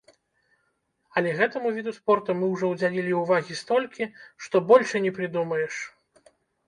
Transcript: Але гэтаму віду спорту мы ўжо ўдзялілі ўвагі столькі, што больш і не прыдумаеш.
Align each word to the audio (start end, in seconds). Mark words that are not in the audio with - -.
Але 1.19 1.33
гэтаму 1.41 1.73
віду 1.75 1.91
спорту 1.99 2.35
мы 2.39 2.45
ўжо 2.53 2.65
ўдзялілі 2.71 3.13
ўвагі 3.21 3.59
столькі, 3.63 4.09
што 4.47 4.55
больш 4.73 4.97
і 5.01 5.07
не 5.09 5.17
прыдумаеш. 5.19 5.73